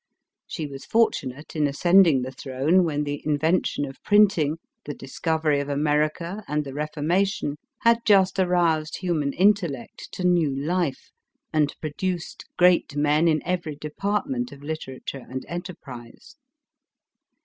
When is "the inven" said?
3.03-3.63